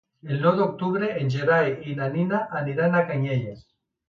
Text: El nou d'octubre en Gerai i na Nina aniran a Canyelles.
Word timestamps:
El 0.35 0.39
nou 0.45 0.53
d'octubre 0.59 1.09
en 1.23 1.29
Gerai 1.35 1.69
i 1.91 1.93
na 2.01 2.09
Nina 2.17 2.41
aniran 2.63 2.97
a 2.97 3.05
Canyelles. 3.13 3.63